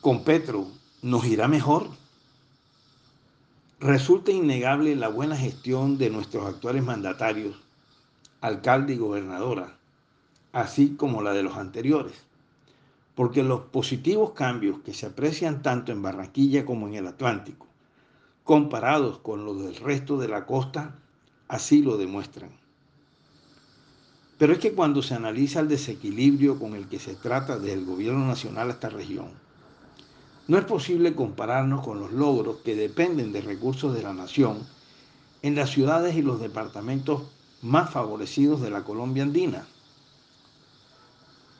[0.00, 0.66] con Petro
[1.02, 1.88] nos irá mejor.
[3.80, 7.56] Resulta innegable la buena gestión de nuestros actuales mandatarios,
[8.40, 9.76] alcalde y gobernadora,
[10.52, 12.14] así como la de los anteriores,
[13.14, 17.66] porque los positivos cambios que se aprecian tanto en Barranquilla como en el Atlántico,
[18.42, 20.94] comparados con los del resto de la costa,
[21.46, 22.50] así lo demuestran.
[24.38, 27.84] Pero es que cuando se analiza el desequilibrio con el que se trata desde el
[27.84, 29.49] gobierno nacional a esta región,
[30.50, 34.58] no es posible compararnos con los logros que dependen de recursos de la nación
[35.42, 37.22] en las ciudades y los departamentos
[37.62, 39.64] más favorecidos de la Colombia andina.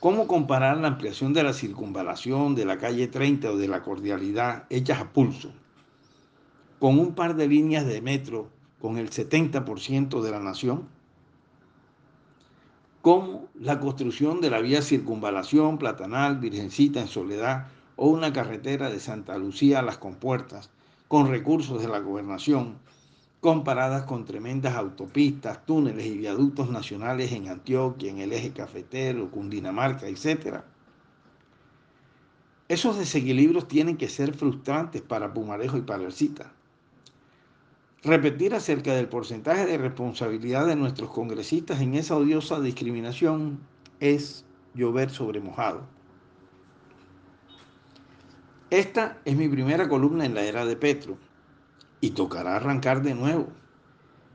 [0.00, 4.64] ¿Cómo comparar la ampliación de la circunvalación de la calle 30 o de la cordialidad
[4.68, 5.52] hechas a pulso
[6.80, 8.48] con un par de líneas de metro
[8.80, 10.88] con el 70% de la nación?
[13.00, 17.68] ¿Cómo la construcción de la vía circunvalación, platanal, Virgencita en Soledad
[18.04, 20.70] o una carretera de Santa Lucía a las compuertas
[21.06, 22.78] con recursos de la gobernación,
[23.38, 30.08] comparadas con tremendas autopistas, túneles y viaductos nacionales en Antioquia, en el eje cafetero, Cundinamarca,
[30.08, 30.62] etc.
[32.66, 36.50] Esos desequilibrios tienen que ser frustrantes para Pumarejo y para Cita.
[38.02, 43.60] Repetir acerca del porcentaje de responsabilidad de nuestros congresistas en esa odiosa discriminación
[44.00, 44.44] es
[44.74, 46.01] llover sobre mojado.
[48.72, 51.18] Esta es mi primera columna en la era de Petro
[52.00, 53.48] y tocará arrancar de nuevo,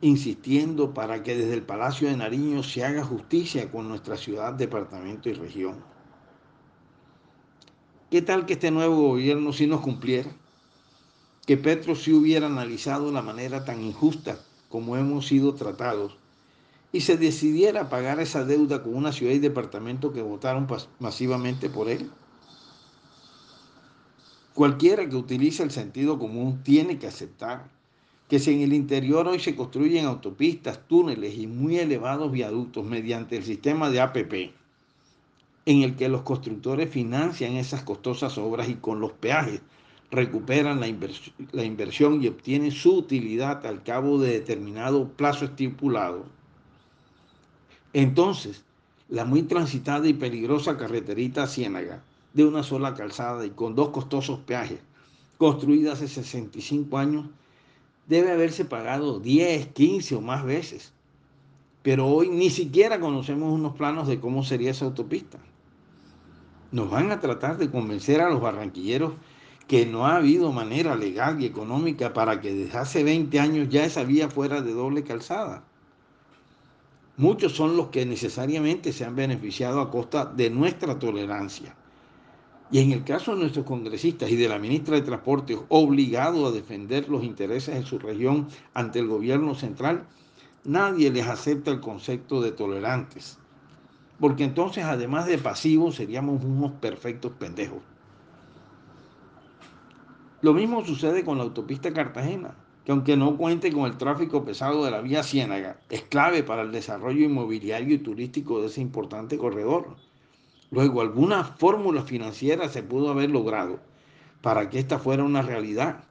[0.00, 5.28] insistiendo para que desde el Palacio de Nariño se haga justicia con nuestra ciudad, departamento
[5.28, 5.84] y región.
[8.10, 10.32] ¿Qué tal que este nuevo gobierno sí nos cumpliera?
[11.46, 16.18] Que Petro sí hubiera analizado la manera tan injusta como hemos sido tratados
[16.90, 20.66] y se decidiera a pagar esa deuda con una ciudad y departamento que votaron
[20.98, 22.10] masivamente por él.
[24.54, 27.68] Cualquiera que utilice el sentido común tiene que aceptar
[28.28, 33.36] que si en el interior hoy se construyen autopistas, túneles y muy elevados viaductos mediante
[33.36, 34.54] el sistema de APP,
[35.66, 39.60] en el que los constructores financian esas costosas obras y con los peajes
[40.12, 46.26] recuperan la, inversión y obtienen su utilidad al cabo de determinado plazo estipulado,
[47.92, 48.64] entonces
[49.08, 54.40] la muy transitada y peligrosa carreterita Ciénaga de una sola calzada y con dos costosos
[54.40, 54.80] peajes,
[55.38, 57.26] construida hace 65 años,
[58.06, 60.92] debe haberse pagado 10, 15 o más veces.
[61.82, 65.38] Pero hoy ni siquiera conocemos unos planos de cómo sería esa autopista.
[66.72, 69.12] Nos van a tratar de convencer a los barranquilleros
[69.68, 73.84] que no ha habido manera legal y económica para que desde hace 20 años ya
[73.84, 75.64] esa vía fuera de doble calzada.
[77.16, 81.76] Muchos son los que necesariamente se han beneficiado a costa de nuestra tolerancia.
[82.74, 86.50] Y en el caso de nuestros congresistas y de la ministra de Transporte, obligado a
[86.50, 90.08] defender los intereses de su región ante el gobierno central,
[90.64, 93.38] nadie les acepta el concepto de tolerantes.
[94.18, 97.78] Porque entonces, además de pasivos, seríamos unos perfectos pendejos.
[100.40, 104.84] Lo mismo sucede con la autopista Cartagena, que aunque no cuente con el tráfico pesado
[104.84, 109.38] de la vía Ciénaga, es clave para el desarrollo inmobiliario y turístico de ese importante
[109.38, 109.94] corredor.
[110.74, 113.78] Luego, alguna fórmula financiera se pudo haber logrado
[114.42, 116.02] para que esta fuera una realidad.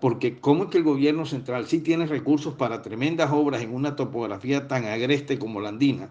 [0.00, 3.96] Porque ¿cómo es que el gobierno central sí tiene recursos para tremendas obras en una
[3.96, 6.08] topografía tan agreste como la andina,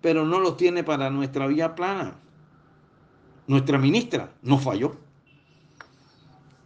[0.00, 2.14] pero no los tiene para nuestra vía plana?
[3.48, 4.94] Nuestra ministra no falló.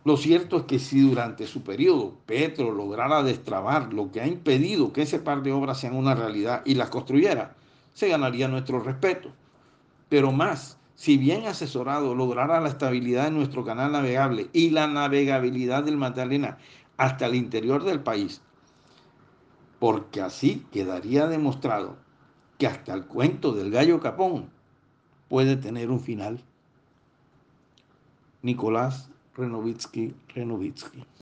[0.04, 4.92] Lo cierto es que si durante su periodo Petro lograra destrabar lo que ha impedido
[4.92, 7.54] que ese par de obras sean una realidad y las construyera,
[7.94, 9.32] se ganaría nuestro respeto
[10.12, 15.84] pero más, si bien asesorado lograra la estabilidad de nuestro canal navegable y la navegabilidad
[15.84, 16.58] del Magdalena
[16.98, 18.42] hasta el interior del país,
[19.78, 21.96] porque así quedaría demostrado
[22.58, 24.50] que hasta el cuento del gallo capón
[25.30, 26.44] puede tener un final.
[28.42, 31.06] Nicolás Renovitsky Renovitsky